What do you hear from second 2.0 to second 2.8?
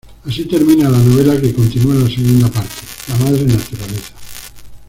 la segunda parte